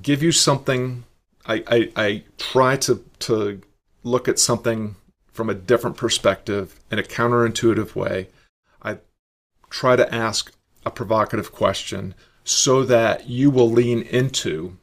[0.00, 1.04] give you something
[1.46, 3.60] I, I, I try to, to
[4.04, 4.96] look at something
[5.32, 8.28] from a different perspective in a counterintuitive way.
[8.82, 8.98] I
[9.70, 10.52] try to ask
[10.84, 12.14] a provocative question
[12.44, 14.76] so that you will lean into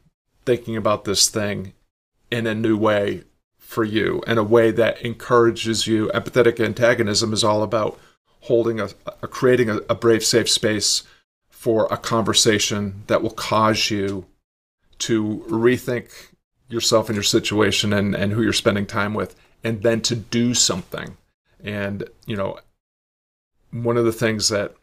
[0.44, 1.74] thinking about this thing
[2.30, 3.24] in a new way
[3.58, 6.10] for you, in a way that encourages you.
[6.14, 7.98] Empathetic antagonism is all about
[8.42, 8.88] holding a,
[9.22, 11.04] a creating a, a brave, safe space
[11.60, 14.24] for a conversation that will cause you
[14.96, 16.08] to rethink
[16.70, 20.54] yourself and your situation and, and who you're spending time with, and then to do
[20.54, 21.18] something.
[21.62, 22.58] And, you know,
[23.72, 24.74] one of the things that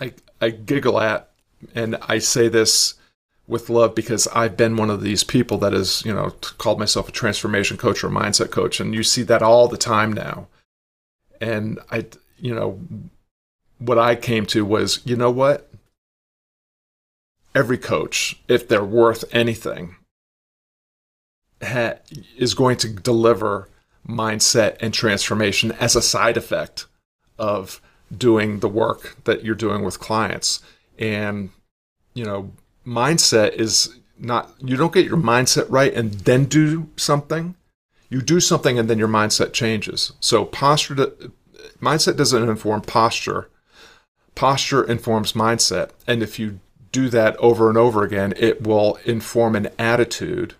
[0.00, 1.28] I, I giggle at,
[1.74, 2.94] and I say this
[3.46, 7.06] with love because I've been one of these people that has, you know, called myself
[7.06, 8.80] a transformation coach or mindset coach.
[8.80, 10.48] And you see that all the time now.
[11.38, 12.06] And I,
[12.38, 12.80] you know,
[13.86, 15.70] what I came to was, you know what?
[17.54, 19.96] Every coach, if they're worth anything,
[21.62, 21.98] ha-
[22.36, 23.68] is going to deliver
[24.06, 26.86] mindset and transformation as a side effect
[27.38, 27.80] of
[28.16, 30.62] doing the work that you're doing with clients.
[30.98, 31.50] And,
[32.12, 32.52] you know,
[32.86, 37.54] mindset is not, you don't get your mindset right and then do something.
[38.10, 40.12] You do something and then your mindset changes.
[40.20, 40.94] So posture,
[41.80, 43.48] mindset doesn't inform posture.
[44.34, 45.90] Posture informs mindset.
[46.06, 46.60] And if you
[46.92, 50.54] do that over and over again, it will inform an attitude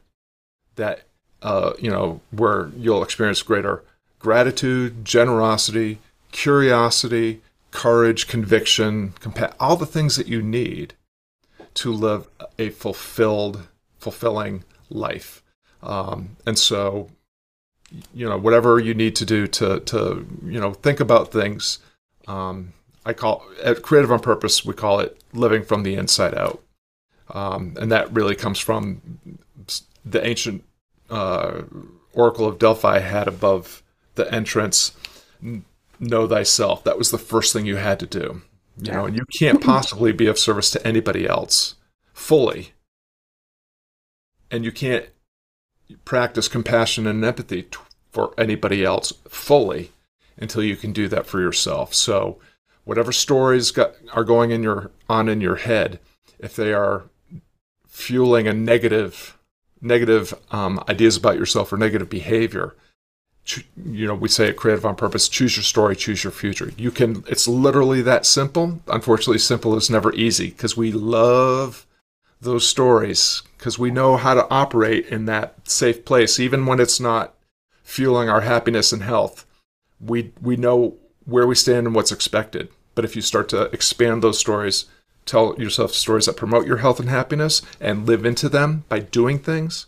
[0.76, 1.02] that
[1.42, 3.84] uh, you know where you'll experience greater
[4.18, 5.98] gratitude, generosity,
[6.32, 10.94] curiosity, courage, conviction, compa- all the things that you need
[11.74, 12.26] to live
[12.58, 13.66] a fulfilled,
[13.98, 15.42] fulfilling life.
[15.82, 17.10] Um, and so,
[18.14, 21.78] you know, whatever you need to do to to you know think about things.
[22.26, 22.72] Um,
[23.04, 24.64] I call at Creative on Purpose.
[24.64, 26.62] We call it living from the inside out,
[27.30, 29.18] um, and that really comes from
[30.04, 30.64] the ancient
[31.10, 31.62] uh,
[32.12, 33.82] Oracle of Delphi had above
[34.14, 34.92] the entrance,
[35.98, 36.84] know thyself.
[36.84, 38.42] That was the first thing you had to do.
[38.80, 41.76] You know, and you can't possibly be of service to anybody else
[42.12, 42.72] fully.
[44.50, 45.06] And you can't
[46.04, 47.78] practice compassion and empathy t-
[48.10, 49.92] for anybody else fully
[50.36, 51.94] until you can do that for yourself.
[51.94, 52.38] So,
[52.84, 55.98] whatever stories got, are going in your on in your head,
[56.38, 57.04] if they are
[57.86, 59.38] fueling a negative
[59.80, 62.74] negative um, ideas about yourself or negative behavior,
[63.76, 66.72] you know, we say at Creative on Purpose, choose your story, choose your future.
[66.76, 68.80] You can, it's literally that simple.
[68.88, 71.86] Unfortunately, simple is never easy because we love
[72.40, 77.00] those stories because we know how to operate in that safe place, even when it's
[77.00, 77.34] not
[77.82, 79.44] fueling our happiness and health.
[80.00, 82.68] We, we know where we stand and what's expected.
[82.94, 84.86] But if you start to expand those stories,
[85.26, 89.38] tell yourself stories that promote your health and happiness and live into them by doing
[89.38, 89.86] things,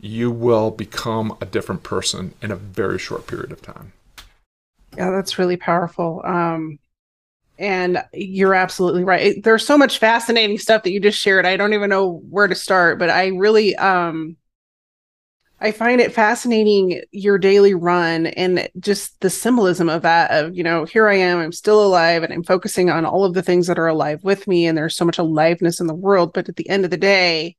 [0.00, 3.92] you will become a different person in a very short period of time.
[4.96, 6.20] Yeah, that's really powerful.
[6.24, 6.78] Um,
[7.58, 9.42] and you're absolutely right.
[9.42, 11.46] There's so much fascinating stuff that you just shared.
[11.46, 14.36] I don't even know where to start, but I really um
[15.62, 20.64] I find it fascinating your daily run and just the symbolism of that of, you
[20.64, 23.68] know, here I am, I'm still alive and I'm focusing on all of the things
[23.68, 26.56] that are alive with me and there's so much aliveness in the world, but at
[26.56, 27.56] the end of the day,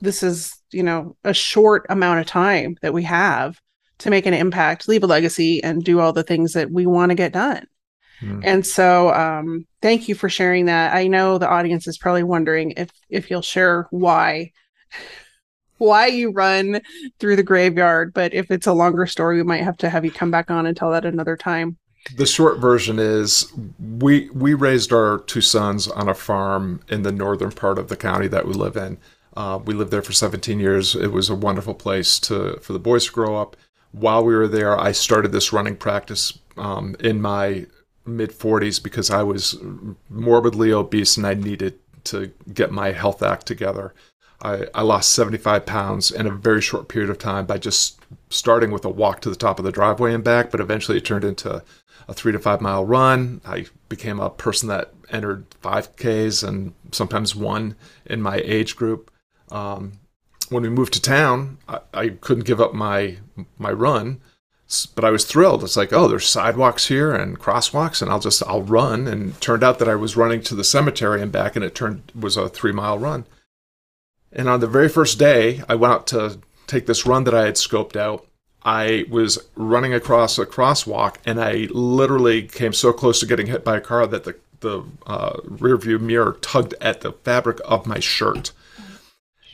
[0.00, 3.60] this is, you know, a short amount of time that we have
[3.98, 7.10] to make an impact, leave a legacy and do all the things that we want
[7.10, 7.66] to get done.
[8.22, 8.40] Mm.
[8.44, 10.94] And so um thank you for sharing that.
[10.94, 14.52] I know the audience is probably wondering if if you'll share why
[15.82, 16.80] why you run
[17.18, 18.14] through the graveyard.
[18.14, 20.66] But if it's a longer story, we might have to have you come back on
[20.66, 21.76] and tell that another time.
[22.16, 27.12] The short version is we we raised our two sons on a farm in the
[27.12, 28.98] northern part of the county that we live in.
[29.36, 30.94] Uh, we lived there for 17 years.
[30.94, 33.56] It was a wonderful place to for the boys to grow up.
[33.92, 37.66] While we were there, I started this running practice um, in my
[38.04, 39.56] mid 40s because I was
[40.10, 43.94] morbidly obese and I needed to get my health act together.
[44.42, 48.72] I, I lost 75 pounds in a very short period of time by just starting
[48.72, 51.24] with a walk to the top of the driveway and back, but eventually it turned
[51.24, 51.62] into
[52.08, 53.40] a three to five mile run.
[53.44, 57.76] I became a person that entered 5Ks and sometimes won
[58.06, 59.10] in my age group.
[59.50, 59.92] Um,
[60.48, 63.18] when we moved to town, I, I, couldn't give up my
[63.58, 64.20] my run,
[64.94, 65.62] but I was thrilled.
[65.62, 69.06] It's like, oh, there's sidewalks here and crosswalks, and I'll just I'll run.
[69.06, 72.10] And turned out that I was running to the cemetery and back, and it turned
[72.18, 73.24] was a three mile run.
[74.32, 77.44] And on the very first day, I went out to take this run that I
[77.44, 78.26] had scoped out.
[78.64, 83.64] I was running across a crosswalk and I literally came so close to getting hit
[83.64, 87.86] by a car that the, the uh, rear view mirror tugged at the fabric of
[87.86, 88.52] my shirt.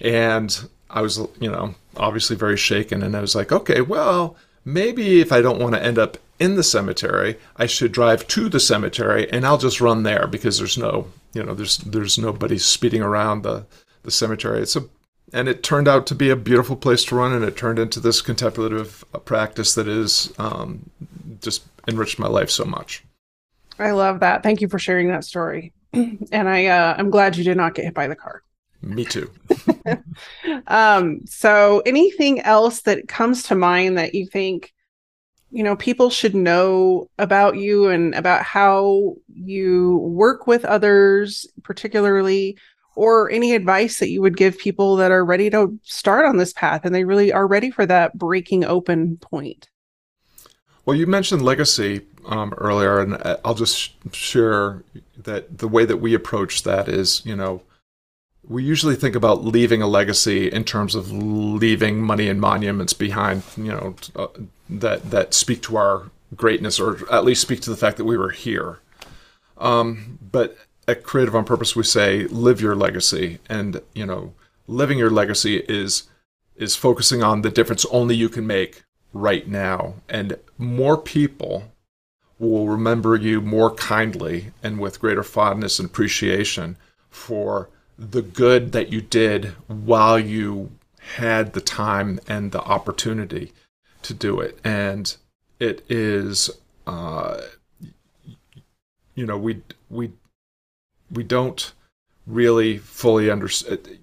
[0.00, 3.02] And I was, you know, obviously very shaken.
[3.02, 6.54] And I was like, okay, well, maybe if I don't want to end up in
[6.54, 10.78] the cemetery, I should drive to the cemetery and I'll just run there because there's
[10.78, 13.66] no, you know, there's there's nobody speeding around the
[14.08, 14.60] the cemetery.
[14.60, 14.84] It's a
[15.32, 18.00] and it turned out to be a beautiful place to run, and it turned into
[18.00, 20.88] this contemplative uh, practice that is um,
[21.42, 23.04] just enriched my life so much.
[23.78, 24.42] I love that.
[24.42, 27.84] Thank you for sharing that story, and I uh, I'm glad you did not get
[27.84, 28.42] hit by the car.
[28.80, 29.30] Me too.
[30.68, 34.72] um, so, anything else that comes to mind that you think,
[35.50, 42.56] you know, people should know about you and about how you work with others, particularly
[42.98, 46.52] or any advice that you would give people that are ready to start on this
[46.52, 49.68] path and they really are ready for that breaking open point?
[50.84, 54.82] Well, you mentioned legacy um, earlier, and uh, I'll just share
[55.16, 57.62] that the way that we approach that is, you know,
[58.48, 63.44] we usually think about leaving a legacy in terms of leaving money and monuments behind,
[63.56, 64.26] you know, uh,
[64.68, 68.16] that that speak to our greatness or at least speak to the fact that we
[68.16, 68.80] were here.
[69.56, 70.56] Um, but
[70.88, 74.32] at Creative on Purpose, we say live your legacy, and you know,
[74.66, 76.04] living your legacy is
[76.56, 81.70] is focusing on the difference only you can make right now, and more people
[82.38, 86.76] will remember you more kindly and with greater fondness and appreciation
[87.10, 90.70] for the good that you did while you
[91.16, 93.52] had the time and the opportunity
[94.02, 94.58] to do it.
[94.62, 95.14] And
[95.58, 96.50] it is,
[96.86, 97.40] uh,
[99.14, 100.12] you know, we we
[101.10, 101.72] we don't
[102.26, 103.98] really fully understand.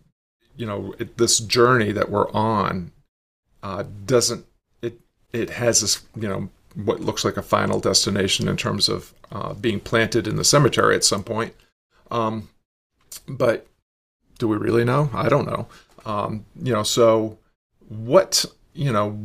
[0.57, 2.91] You know, it, this journey that we're on
[3.63, 4.45] uh, doesn't
[4.81, 4.99] it
[5.33, 9.53] it has this you know what looks like a final destination in terms of uh,
[9.53, 11.53] being planted in the cemetery at some point.
[12.11, 12.49] Um,
[13.27, 13.67] but
[14.37, 15.09] do we really know?
[15.13, 15.67] I don't know.
[16.05, 17.37] Um, you know, so
[17.87, 19.17] what you know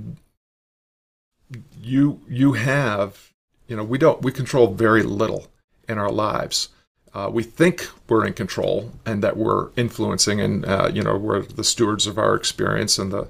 [1.81, 3.33] you you have
[3.67, 5.49] you know we don't we control very little
[5.89, 6.69] in our lives
[7.15, 11.43] uh, we think we're in control and that we're influencing and uh, you know we're
[11.43, 13.29] the stewards of our experience and the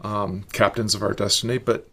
[0.00, 1.88] um, captains of our destiny but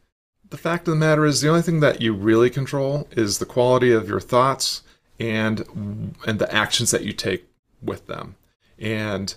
[0.50, 3.46] the fact of the matter is, the only thing that you really control is the
[3.46, 4.84] quality of your thoughts
[5.20, 7.46] and and the actions that you take
[7.82, 8.36] with them.
[8.78, 9.36] And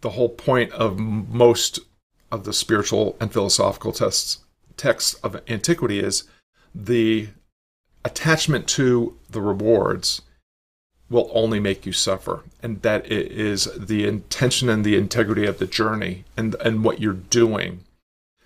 [0.00, 1.78] the whole point of most
[2.30, 4.38] of the spiritual and philosophical tests
[4.76, 6.24] texts of antiquity is
[6.74, 7.28] the
[8.04, 10.22] attachment to the rewards
[11.08, 15.66] will only make you suffer and that is the intention and the integrity of the
[15.66, 17.84] journey and and what you're doing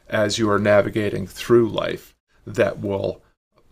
[0.08, 2.14] as you are navigating through life
[2.46, 3.22] that will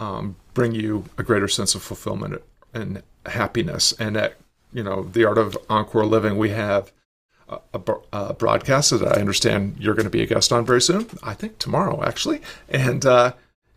[0.00, 3.92] um, bring you a greater sense of fulfillment and happiness.
[3.98, 4.34] And at
[4.72, 6.92] you know the art of encore living we have
[7.48, 10.80] a, a, a broadcast that i understand you're going to be a guest on very
[10.80, 12.40] soon i think tomorrow actually.
[12.68, 13.34] And uh,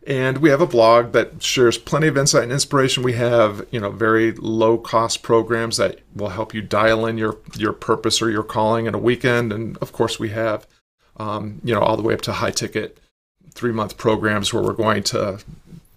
[0.08, 3.04] and we have a blog that shares plenty of insight and inspiration.
[3.04, 7.38] We have, you know, very low cost programs that will help you dial in your
[7.58, 9.52] your purpose or your calling in a weekend.
[9.52, 10.66] And of course, we have,
[11.18, 13.00] um, you know, all the way up to high ticket
[13.52, 15.40] three month programs where we're going to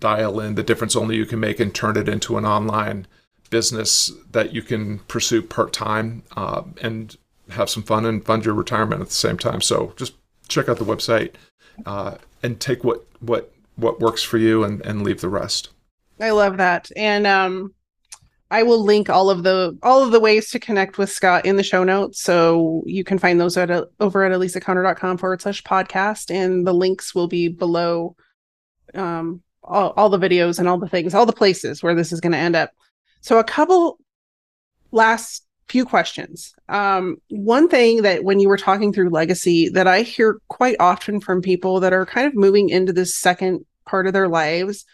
[0.00, 3.06] dial in the difference only you can make and turn it into an online
[3.50, 7.16] business that you can pursue part time uh, and
[7.50, 9.60] have some fun and fund your retirement at the same time.
[9.60, 10.14] So just
[10.48, 11.34] check out the website
[11.86, 15.70] uh, and take what what what works for you and, and leave the rest.
[16.20, 16.90] I love that.
[16.96, 17.74] And um
[18.52, 21.56] I will link all of the all of the ways to connect with Scott in
[21.56, 22.20] the show notes.
[22.20, 23.70] So you can find those at
[24.00, 26.30] over at alisaconner.com forward slash podcast.
[26.34, 28.16] And the links will be below
[28.94, 32.20] um all, all the videos and all the things, all the places where this is
[32.20, 32.70] going to end up.
[33.20, 33.98] So a couple
[34.90, 36.52] last few questions.
[36.68, 41.20] Um, one thing that when you were talking through legacy that I hear quite often
[41.20, 44.84] from people that are kind of moving into this second part of their lives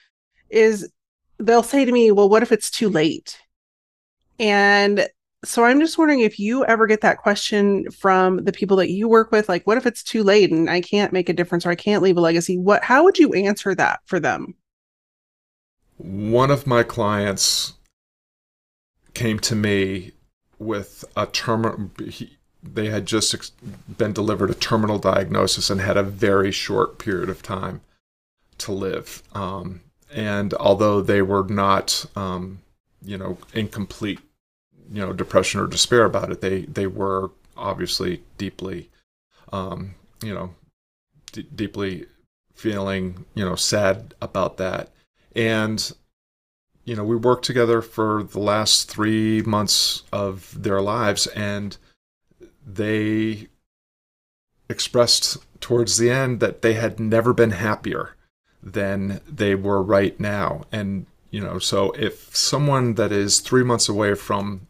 [0.49, 0.91] is
[1.39, 3.39] they'll say to me, Well, what if it's too late?
[4.39, 5.09] And
[5.45, 9.09] so I'm just wondering if you ever get that question from the people that you
[9.09, 11.71] work with, like, what if it's too late and I can't make a difference or
[11.71, 12.59] I can't leave a legacy?
[12.59, 14.55] What how would you answer that for them?
[15.99, 17.75] One of my clients
[19.15, 20.13] came to me
[20.59, 21.91] with a terminal
[22.63, 23.53] they had just
[23.97, 27.81] been delivered a terminal diagnosis and had a very short period of time
[28.59, 29.23] to live.
[29.35, 29.83] Um,
[30.13, 32.61] and although they were not, um,
[33.03, 34.21] you know, incomplete,
[34.91, 38.91] you know, depression or despair about it, they they were obviously deeply,
[39.53, 40.55] um, you know,
[41.33, 42.07] d- deeply
[42.55, 44.91] feeling, you know, sad about that.
[45.35, 45.93] And
[46.85, 51.77] you know, we worked together for the last three months of their lives, and
[52.65, 53.49] they
[54.69, 58.16] expressed towards the end that they had never been happier
[58.67, 60.65] than they were right now.
[60.73, 64.67] And, you know, so if someone that is three months away from,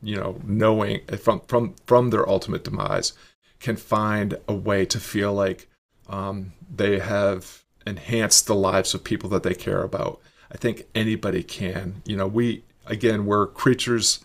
[0.00, 3.12] you know, knowing from, from, from their ultimate demise
[3.58, 5.68] can find a way to feel like
[6.08, 10.20] um, they have enhanced the lives of people that they care about,
[10.52, 12.02] I think anybody can.
[12.04, 14.24] You know, we, again, we're creatures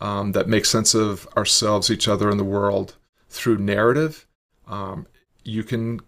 [0.00, 2.96] um, that make sense of ourselves, each other, and the world
[3.28, 4.26] through narrative.
[4.66, 5.06] Um,
[5.44, 6.00] you can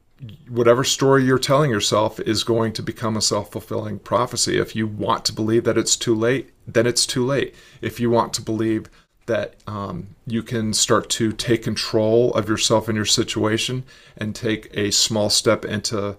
[0.49, 4.59] whatever story you're telling yourself is going to become a self-fulfilling prophecy.
[4.59, 7.55] If you want to believe that it's too late then it's too late.
[7.81, 8.89] If you want to believe
[9.27, 13.85] that um, you can start to take control of yourself and your situation
[14.17, 16.17] and take a small step into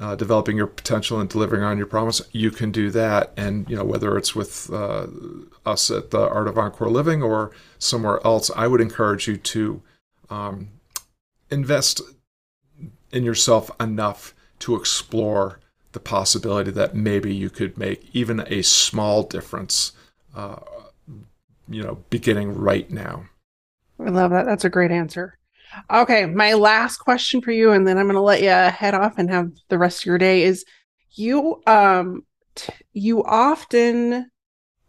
[0.00, 3.32] uh, developing your potential and delivering on your promise you can do that.
[3.36, 5.06] And you know whether it's with uh,
[5.66, 9.82] us at the art of encore living or somewhere else i would encourage you to
[10.28, 10.68] um,
[11.50, 12.00] invest
[13.12, 15.60] in yourself enough to explore
[15.92, 19.92] the possibility that maybe you could make even a small difference,
[20.36, 20.56] uh,
[21.68, 23.24] you know, beginning right now.
[23.98, 24.46] I love that.
[24.46, 25.36] That's a great answer.
[25.90, 29.18] Okay, my last question for you, and then I'm going to let you head off
[29.18, 30.42] and have the rest of your day.
[30.42, 30.64] Is
[31.12, 34.30] you um t- you often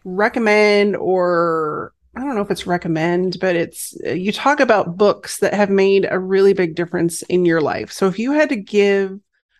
[0.04, 5.53] recommend or I don't know if it's recommend, but it's you talk about books that
[5.53, 7.91] have made a really big difference in your life.
[7.91, 9.20] So if you had to give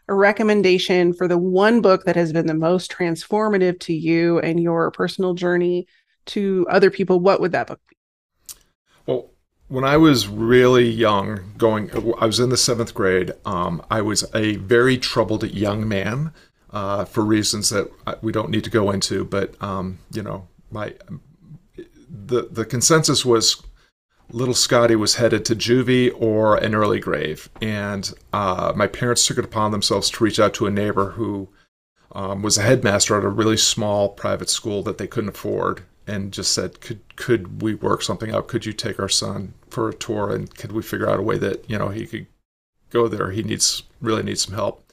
[0.10, 4.60] a recommendation for the one book that has been the most transformative to you and
[4.60, 5.88] your personal journey
[6.26, 7.96] to other people, what would that book be?
[9.06, 9.30] Well,
[9.70, 11.90] when I was really young, going,
[12.20, 13.32] I was in the seventh grade.
[13.46, 16.34] Um, I was a very troubled young man
[16.72, 17.90] uh, for reasons that
[18.22, 19.24] we don't need to go into.
[19.24, 20.94] But um, you know, my
[22.32, 23.62] the the consensus was
[24.32, 29.38] little Scotty was headed to juvie or an early grave, and uh, my parents took
[29.38, 31.50] it upon themselves to reach out to a neighbor who
[32.14, 36.32] um, was a headmaster at a really small private school that they couldn't afford, and
[36.32, 38.48] just said, "Could could we work something out?
[38.48, 41.38] Could you take our son for a tour, and could we figure out a way
[41.38, 42.28] that you know he could
[42.92, 43.32] go there.
[43.32, 44.84] He needs really needs some help.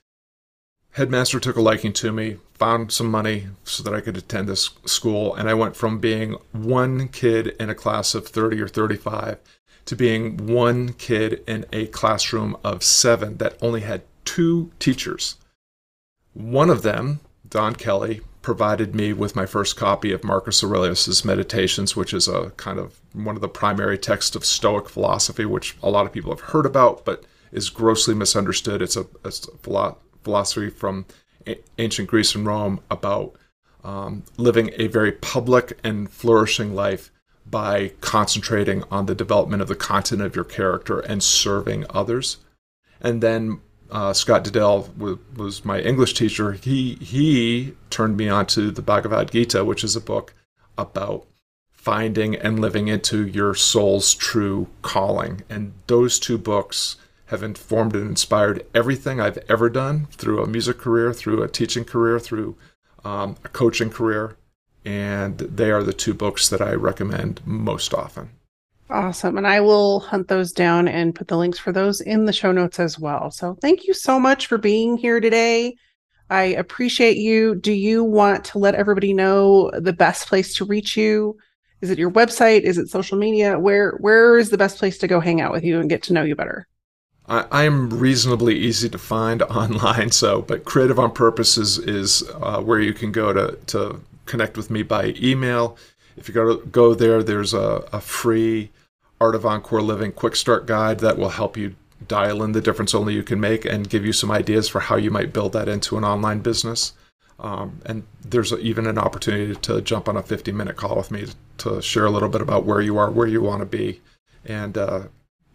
[0.93, 4.71] Headmaster took a liking to me, found some money so that I could attend this
[4.85, 9.39] school, and I went from being one kid in a class of 30 or 35
[9.87, 15.37] to being one kid in a classroom of seven that only had two teachers.
[16.35, 21.97] One of them, Don Kelly, provided me with my first copy of Marcus Aurelius's Meditations,
[21.97, 25.91] which is a kind of one of the primary texts of Stoic philosophy, which a
[25.91, 28.83] lot of people have heard about, but is grossly misunderstood.
[28.83, 31.07] It's a, it's a philosophy from
[31.79, 33.35] ancient Greece and Rome about
[33.85, 37.11] um, living a very public and flourishing life
[37.47, 42.39] by concentrating on the development of the content of your character and serving others.
[43.01, 46.53] And then uh, Scott Diddell w- was my English teacher.
[46.53, 50.35] He he turned me on to the Bhagavad Gita, which is a book
[50.77, 51.27] about
[51.71, 55.43] finding and living into your soul's true calling.
[55.49, 56.97] And those two books
[57.29, 61.85] have informed and inspired everything I've ever done through a music career, through a teaching
[61.85, 62.57] career, through
[63.05, 64.37] um, a coaching career.
[64.85, 68.31] And they are the two books that I recommend most often.
[68.91, 69.37] Awesome.
[69.37, 72.53] And I will hunt those down and put the links for those in the show
[72.53, 73.31] notes as well.
[73.31, 75.77] So thank you so much for being here today.
[76.31, 77.55] I appreciate you.
[77.55, 81.37] Do you want to let everybody know the best place to reach you?
[81.83, 82.63] Is it your website?
[82.63, 83.59] Is it social media?
[83.59, 86.13] Where where is the best place to go hang out with you and get to
[86.15, 86.67] know you better?
[87.29, 92.61] I, am reasonably easy to find online, so but Creative on Purpose is, is uh,
[92.61, 95.77] where you can go to to connect with me by email.
[96.17, 98.71] If you go to, go there, there's a, a free
[99.21, 101.75] Art of Encore Living quick start guide that will help you
[102.07, 104.97] dial in the difference only you can make and give you some ideas for how
[104.97, 106.93] you might build that into an online business.
[107.41, 111.27] Um, and there's even an opportunity to jump on a 50 minute call with me
[111.27, 114.01] to, to, share a little bit about where you are, where you want to be,
[114.45, 115.03] and uh,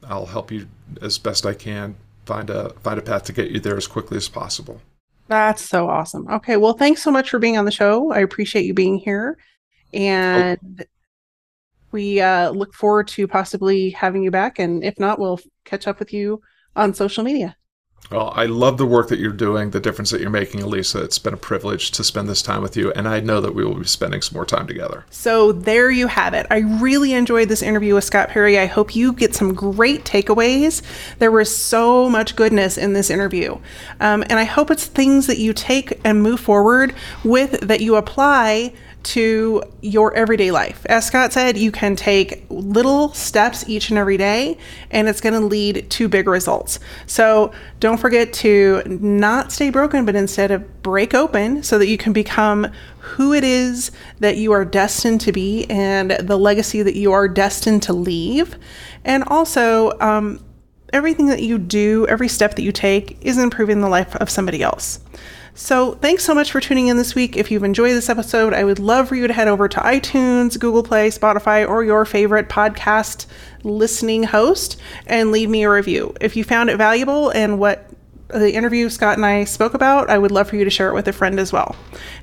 [0.08, 0.68] I'll help you
[1.02, 1.96] as best I can
[2.26, 4.82] find a find a path to get you there as quickly as possible.
[5.28, 6.28] That's so awesome.
[6.30, 8.12] Okay, well, thanks so much for being on the show.
[8.12, 9.38] I appreciate you being here,
[9.94, 10.84] and oh
[11.94, 14.60] we uh, look forward to possibly having you back.
[14.60, 16.42] And if not, we'll catch up with you
[16.76, 17.56] on social media.
[18.12, 21.04] Well, I love the work that you're doing, the difference that you're making, Alisa.
[21.04, 23.64] It's been a privilege to spend this time with you, and I know that we
[23.64, 25.06] will be spending some more time together.
[25.10, 26.46] So, there you have it.
[26.52, 28.60] I really enjoyed this interview with Scott Perry.
[28.60, 30.82] I hope you get some great takeaways.
[31.20, 33.58] There was so much goodness in this interview,
[34.00, 36.94] um, and I hope it's things that you take and move forward
[37.24, 38.74] with that you apply
[39.04, 40.86] to your everyday life.
[40.88, 44.58] As Scott said, you can take little steps each and every day,
[44.92, 46.80] and it's going to lead to big results.
[47.06, 51.98] So don't forget to not stay broken, but instead of break open so that you
[51.98, 52.68] can become
[53.00, 57.28] who it is that you are destined to be and the legacy that you are
[57.28, 58.56] destined to leave.
[59.04, 60.40] And also, um,
[60.94, 64.62] everything that you do, every step that you take is improving the life of somebody
[64.62, 65.00] else.
[65.56, 67.38] So, thanks so much for tuning in this week.
[67.38, 70.60] If you've enjoyed this episode, I would love for you to head over to iTunes,
[70.60, 73.28] Google Play, Spotify, or your favorite podcast
[73.64, 76.16] listening host and leave me a review.
[76.20, 77.88] If you found it valuable and what
[78.30, 80.96] the interview Scott and I spoke about, I would love for you to share it
[80.96, 81.76] with a friend as well.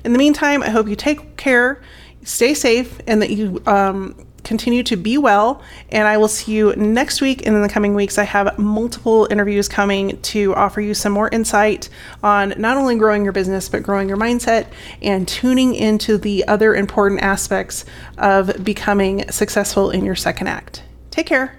[0.03, 1.81] In the meantime, I hope you take care,
[2.25, 5.61] stay safe, and that you um, continue to be well.
[5.89, 8.17] And I will see you next week and in the coming weeks.
[8.17, 11.89] I have multiple interviews coming to offer you some more insight
[12.23, 14.67] on not only growing your business, but growing your mindset
[15.01, 17.85] and tuning into the other important aspects
[18.17, 20.83] of becoming successful in your second act.
[21.11, 21.57] Take care.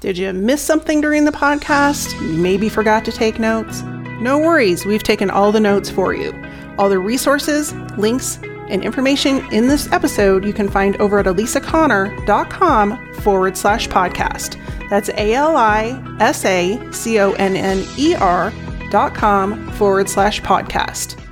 [0.00, 2.20] Did you miss something during the podcast?
[2.20, 3.82] Maybe forgot to take notes?
[4.20, 6.32] No worries, we've taken all the notes for you.
[6.78, 8.38] All the resources, links,
[8.70, 14.58] and information in this episode you can find over at alisaconner.com forward slash podcast.
[14.88, 18.52] That's A L I S A C O N N E R
[18.90, 21.27] dot com forward slash podcast.